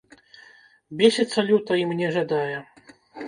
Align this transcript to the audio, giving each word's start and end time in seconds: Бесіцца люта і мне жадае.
Бесіцца 1.01 1.39
люта 1.51 1.77
і 1.83 1.85
мне 1.91 2.07
жадае. 2.17 2.57